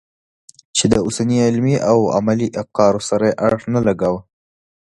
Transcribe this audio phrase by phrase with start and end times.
[0.77, 4.19] چې د اوسني علمي او عملي افکارو سره یې اړخ نه لګاوه.